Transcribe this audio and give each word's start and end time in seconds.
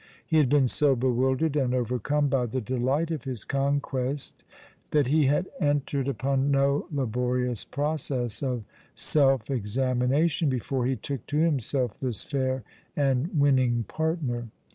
He 0.25 0.37
had 0.37 0.49
been 0.49 0.67
so 0.67 0.95
bewildered 0.95 1.55
and 1.55 1.75
overcome 1.75 2.27
by 2.27 2.47
the 2.47 2.59
delight 2.59 3.11
of 3.11 3.25
his 3.25 3.43
conquest, 3.45 4.41
that 4.89 5.05
he 5.05 5.27
had 5.27 5.47
entered 5.59 6.07
upon 6.07 6.49
no 6.49 6.87
laborious 6.91 7.63
process 7.65 8.41
of 8.41 8.63
self 8.95 9.51
examination 9.51 10.49
before 10.49 10.87
he 10.87 10.95
took 10.95 11.23
to 11.27 11.37
himself 11.37 11.99
this 11.99 12.23
fair 12.23 12.63
and 12.95 13.39
winning 13.39 13.83
partner. 13.83 14.47